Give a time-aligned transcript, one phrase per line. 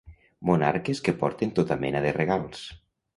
[0.49, 2.65] Monarques que porten tota mena de regals.